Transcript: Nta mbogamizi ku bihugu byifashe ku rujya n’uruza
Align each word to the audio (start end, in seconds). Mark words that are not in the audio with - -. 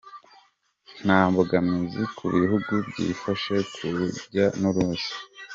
Nta 1.05 1.19
mbogamizi 1.29 2.03
ku 2.17 2.25
bihugu 2.37 2.71
byifashe 2.87 3.55
ku 3.73 3.83
rujya 3.95 4.45
n’uruza 4.59 5.13